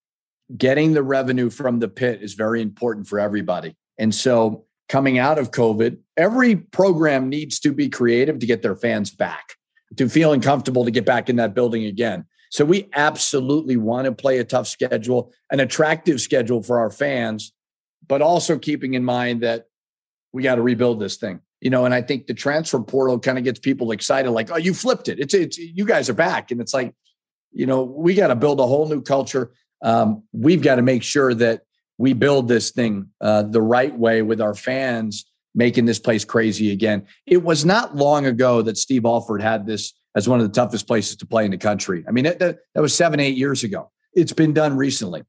[0.57, 3.77] getting the revenue from the pit is very important for everybody.
[3.99, 8.77] And so coming out of COVID, every program needs to be creative to get their
[8.77, 9.55] fans back,
[9.97, 12.27] to feeling comfortable to get back in that building again.
[12.51, 17.53] So we absolutely want to play a tough schedule, an attractive schedule for our fans,
[18.07, 19.66] but also keeping in mind that
[20.33, 21.40] we got to rebuild this thing.
[21.61, 24.57] You know, and I think the transfer portal kind of gets people excited, like, oh,
[24.57, 25.18] you flipped it.
[25.18, 26.51] It's it's you guys are back.
[26.51, 26.94] And it's like,
[27.53, 29.51] you know, we got to build a whole new culture.
[29.83, 31.62] Um, we've got to make sure that
[31.98, 36.72] we build this thing uh, the right way with our fans making this place crazy
[36.72, 37.07] again.
[37.26, 40.87] It was not long ago that Steve Alford had this as one of the toughest
[40.87, 42.04] places to play in the country.
[42.09, 43.90] I mean, that, that, that was seven, eight years ago.
[44.12, 45.22] It's been done recently.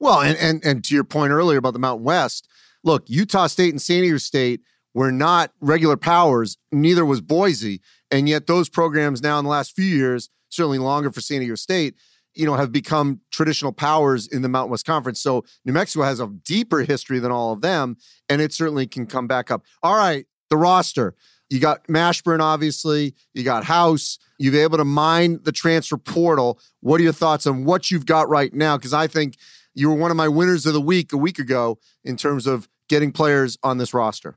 [0.00, 2.48] Well, and, and and to your point earlier about the Mountain West,
[2.84, 4.60] look, Utah State and San Diego State
[4.94, 7.80] were not regular powers, neither was Boise.
[8.10, 11.56] And yet those programs now in the last few years, certainly longer for San Diego
[11.56, 11.94] State,
[12.34, 15.20] you know, have become traditional powers in the Mountain West Conference.
[15.20, 17.96] So New Mexico has a deeper history than all of them,
[18.28, 19.64] and it certainly can come back up.
[19.82, 21.14] All right, the roster.
[21.50, 23.14] You got Mashburn, obviously.
[23.32, 24.18] You got House.
[24.38, 26.60] You've been able to mine the transfer portal.
[26.80, 28.76] What are your thoughts on what you've got right now?
[28.76, 29.36] Because I think
[29.74, 32.68] you were one of my winners of the week a week ago in terms of
[32.88, 34.36] getting players on this roster.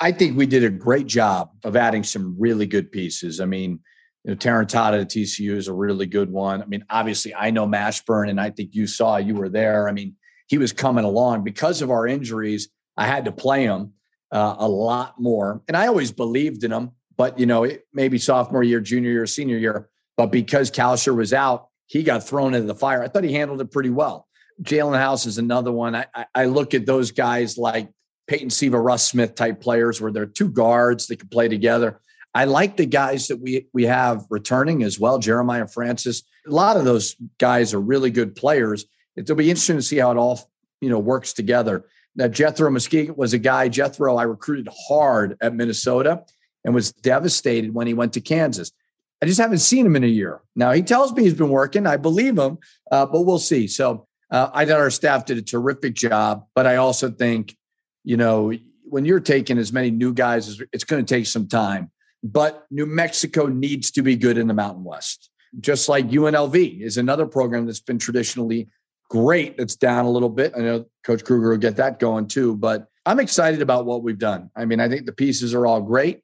[0.00, 3.40] I think we did a great job of adding some really good pieces.
[3.40, 3.80] I mean,
[4.24, 6.62] you know, at TCU is a really good one.
[6.62, 9.88] I mean, obviously, I know Mashburn, and I think you saw you were there.
[9.88, 10.14] I mean,
[10.46, 12.68] he was coming along because of our injuries.
[12.96, 13.94] I had to play him
[14.30, 16.92] uh, a lot more, and I always believed in him.
[17.16, 19.88] But you know, maybe sophomore year, junior year, senior year.
[20.16, 23.02] But because Kalscheur was out, he got thrown into the fire.
[23.02, 24.28] I thought he handled it pretty well.
[24.62, 25.94] Jaelen House is another one.
[25.94, 27.90] I, I, I look at those guys like
[28.26, 32.00] Peyton Siva, Russ Smith type players where they're two guards that can play together.
[32.34, 35.18] I like the guys that we we have returning as well.
[35.18, 36.22] Jeremiah Francis.
[36.46, 38.86] A lot of those guys are really good players.
[39.16, 41.84] It'll be interesting to see how it all you know works together.
[42.16, 43.68] Now Gethro Muscadin was a guy.
[43.68, 46.24] Gethro I recruited hard at Minnesota
[46.64, 48.72] and was devastated when he went to Kansas.
[49.22, 50.40] I just haven't seen him in a year.
[50.56, 51.86] Now he tells me he's been working.
[51.86, 52.58] I believe him,
[52.90, 53.68] uh, but we'll see.
[53.68, 57.56] So uh, I thought our staff did a terrific job, but I also think,
[58.02, 58.52] you know,
[58.84, 61.90] when you're taking as many new guys, it's going to take some time.
[62.22, 66.96] But New Mexico needs to be good in the Mountain West, just like UNLV is
[66.96, 68.68] another program that's been traditionally
[69.10, 69.58] great.
[69.58, 70.52] That's down a little bit.
[70.56, 74.18] I know Coach Kruger will get that going too, but I'm excited about what we've
[74.18, 74.50] done.
[74.54, 76.22] I mean, I think the pieces are all great,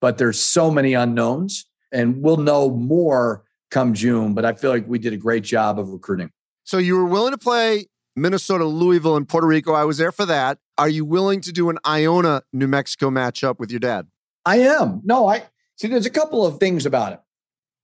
[0.00, 4.34] but there's so many unknowns, and we'll know more come June.
[4.34, 6.30] But I feel like we did a great job of recruiting.
[6.64, 9.72] So you were willing to play Minnesota, Louisville, and Puerto Rico.
[9.72, 10.58] I was there for that.
[10.78, 14.06] Are you willing to do an Iona, New Mexico matchup with your dad?
[14.44, 15.00] I am.
[15.04, 15.44] No, I
[15.76, 15.88] see.
[15.88, 17.20] There's a couple of things about it.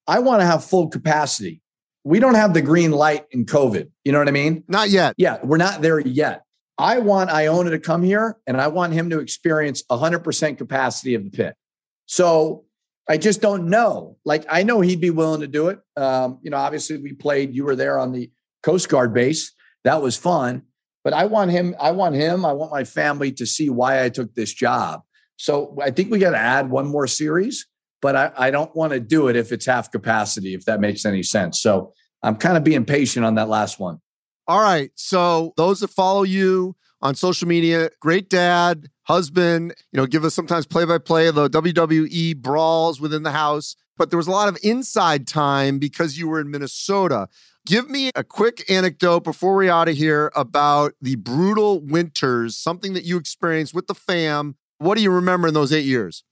[0.07, 1.61] I want to have full capacity.
[2.04, 3.90] We don't have the green light in COVID.
[4.04, 4.62] You know what I mean?
[4.68, 5.14] Not yet.
[5.16, 6.44] Yeah, we're not there yet.
[6.78, 11.24] I want Iona to come here and I want him to experience 100% capacity of
[11.24, 11.57] the pit.
[12.04, 12.64] So
[13.09, 14.18] I just don't know.
[14.24, 15.80] Like, I know he'd be willing to do it.
[15.96, 18.30] Um, you know, obviously, we played, you were there on the
[18.62, 19.52] Coast Guard base.
[19.84, 20.62] That was fun.
[21.02, 24.09] But I want him, I want him, I want my family to see why I
[24.09, 25.02] took this job.
[25.37, 27.66] So I think we got to add one more series,
[28.03, 31.05] but I, I don't want to do it if it's half capacity, if that makes
[31.05, 31.61] any sense.
[31.61, 34.01] So I'm kind of being patient on that last one.
[34.49, 34.91] All right.
[34.95, 40.34] So those that follow you on social media, great dad, husband, you know, give us
[40.34, 43.76] sometimes play by play of the WWE brawls within the house.
[43.97, 47.28] But there was a lot of inside time because you were in Minnesota.
[47.66, 52.93] Give me a quick anecdote before we out of here about the brutal winters, something
[52.93, 56.24] that you experienced with the fam what do you remember in those eight years?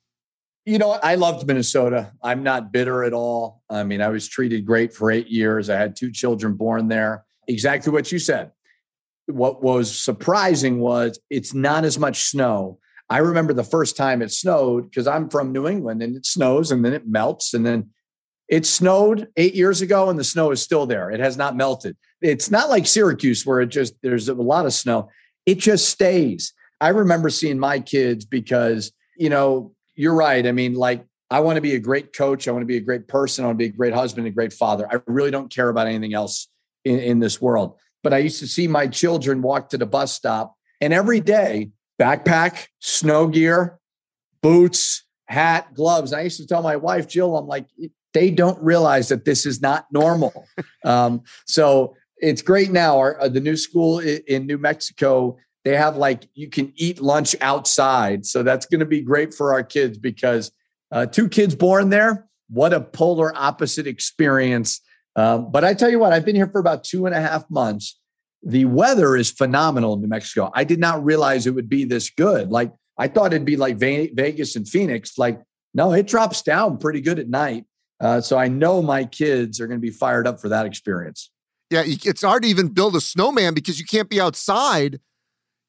[0.66, 2.12] You know, I loved Minnesota.
[2.22, 3.62] I'm not bitter at all.
[3.68, 5.68] I mean, I was treated great for eight years.
[5.68, 7.24] I had two children born there.
[7.48, 8.50] Exactly what you said.
[9.26, 12.78] What was surprising was it's not as much snow.
[13.10, 16.70] I remember the first time it snowed because I'm from New England and it snows
[16.70, 17.52] and then it melts.
[17.52, 17.90] And then
[18.48, 21.10] it snowed eight years ago and the snow is still there.
[21.10, 21.96] It has not melted.
[22.22, 25.10] It's not like Syracuse where it just, there's a lot of snow.
[25.44, 26.54] It just stays.
[26.80, 30.46] I remember seeing my kids because, you know, you're right.
[30.46, 32.46] I mean, like, I want to be a great coach.
[32.46, 33.44] I want to be a great person.
[33.44, 34.86] I want to be a great husband, a great father.
[34.90, 36.48] I really don't care about anything else
[36.84, 37.76] in, in this world.
[38.02, 41.70] But I used to see my children walk to the bus stop and every day,
[42.00, 43.78] backpack, snow gear,
[44.42, 46.12] boots, hat, gloves.
[46.12, 47.66] And I used to tell my wife, Jill, I'm like,
[48.12, 50.46] they don't realize that this is not normal.
[50.84, 52.98] um, so it's great now.
[52.98, 57.34] Our, uh, the new school in New Mexico they have like you can eat lunch
[57.40, 58.26] outside.
[58.26, 60.52] So that's going to be great for our kids because
[60.92, 64.80] uh, two kids born there, what a polar opposite experience.
[65.16, 67.48] Um, but I tell you what, I've been here for about two and a half
[67.50, 67.98] months.
[68.42, 70.50] The weather is phenomenal in New Mexico.
[70.54, 72.50] I did not realize it would be this good.
[72.50, 75.16] Like I thought it'd be like Vegas and Phoenix.
[75.16, 75.40] Like,
[75.72, 77.64] no, it drops down pretty good at night.
[78.00, 81.30] Uh, so I know my kids are going to be fired up for that experience.
[81.70, 85.00] Yeah, it's hard to even build a snowman because you can't be outside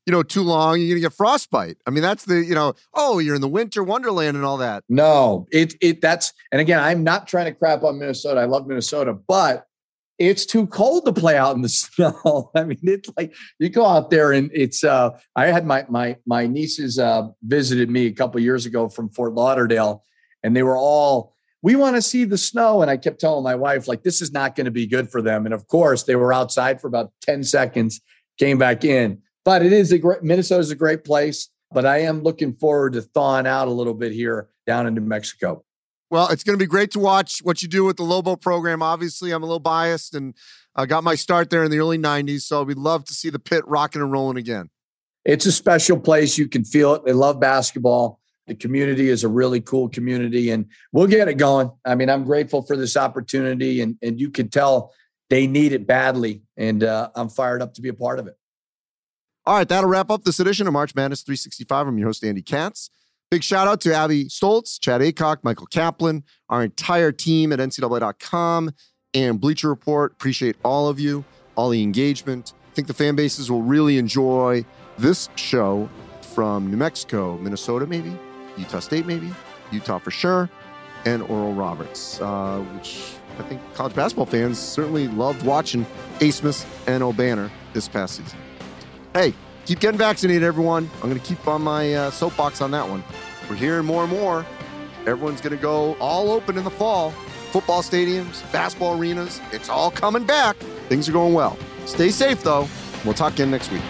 [0.06, 1.78] you know, too long, you're gonna get frostbite.
[1.86, 4.84] I mean, that's the, you know, oh, you're in the winter wonderland and all that.
[4.88, 8.40] No, it it that's and again, I'm not trying to crap on Minnesota.
[8.40, 9.66] I love Minnesota, but
[10.18, 12.52] it's too cold to play out in the snow.
[12.56, 16.18] I mean, it's like you go out there and it's uh I had my my
[16.26, 20.04] my nieces uh visited me a couple years ago from Fort Lauderdale
[20.44, 23.56] and they were all we want to see the snow and I kept telling my
[23.56, 26.16] wife like this is not going to be good for them and of course they
[26.16, 28.02] were outside for about 10 seconds
[28.38, 31.50] came back in but it is a great Minnesota is a great place.
[31.72, 35.02] But I am looking forward to thawing out a little bit here down in New
[35.02, 35.64] Mexico.
[36.12, 38.82] Well, it's going to be great to watch what you do with the Lobo program.
[38.82, 40.36] Obviously, I'm a little biased and
[40.76, 42.42] I got my start there in the early 90s.
[42.42, 44.70] So we'd love to see the pit rocking and rolling again.
[45.26, 46.38] It's a special place.
[46.38, 47.06] You can feel it.
[47.06, 48.20] They love basketball.
[48.48, 51.72] The community is a really cool community, and we'll get it going.
[51.84, 54.94] I mean, I'm grateful for this opportunity, and, and you can tell
[55.32, 56.44] they need it badly.
[56.56, 58.36] And uh, I'm fired up to be a part of it.
[59.48, 61.88] All right, that'll wrap up this edition of March Madness 365.
[61.88, 62.90] I'm your host, Andy Katz.
[63.30, 68.72] Big shout out to Abby Stoltz, Chad Acock, Michael Kaplan, our entire team at NCAA.com
[69.14, 70.14] and Bleacher Report.
[70.14, 71.24] Appreciate all of you,
[71.56, 72.54] all the engagement.
[72.72, 74.66] I think the fan bases will really enjoy
[74.98, 75.90] this show
[76.34, 78.18] from New Mexico, Minnesota, maybe,
[78.58, 79.32] Utah State, maybe,
[79.72, 80.50] Utah for sure,
[81.06, 85.86] and Oral Roberts, uh, which I think college basketball fans certainly loved watching
[86.20, 88.40] Abmas and Obanor this past season.
[89.16, 89.34] Hey,
[89.66, 90.90] keep getting vaccinated, everyone.
[90.96, 93.02] I'm going to keep on my uh, soapbox on that one.
[93.50, 94.46] We're hearing more and more.
[95.08, 97.12] Everyone's going to go all open in the fall.
[97.52, 100.58] Football stadiums, basketball arenas, it's all coming back.
[100.90, 101.58] Things are going well.
[101.86, 102.68] Stay safe, though.
[103.06, 103.84] We'll talk again next week.